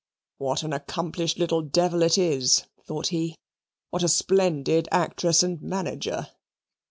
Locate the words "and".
5.43-5.61